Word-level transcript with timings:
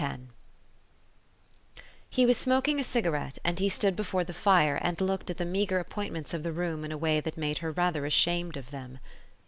X 0.03 0.19
He 2.09 2.25
was 2.25 2.35
smoking 2.35 2.79
a 2.79 2.83
cigarette 2.83 3.37
and 3.45 3.59
he 3.59 3.69
stood 3.69 3.95
before 3.95 4.23
the 4.23 4.33
fire 4.33 4.79
and 4.81 4.99
looked 4.99 5.29
at 5.29 5.37
the 5.37 5.45
meagre 5.45 5.77
appointments 5.77 6.33
of 6.33 6.41
the 6.41 6.51
room 6.51 6.83
in 6.83 6.91
a 6.91 6.97
way 6.97 7.19
that 7.21 7.37
made 7.37 7.59
her 7.59 7.71
rather 7.71 8.07
ashamed 8.07 8.57
of 8.57 8.71
them. 8.71 8.97